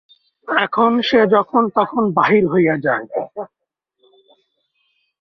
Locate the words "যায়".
2.77-3.05